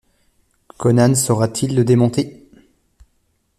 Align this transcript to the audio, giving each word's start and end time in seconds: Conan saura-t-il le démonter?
Conan 0.77 1.13
saura-t-il 1.13 1.75
le 1.75 1.83
démonter? 1.83 2.49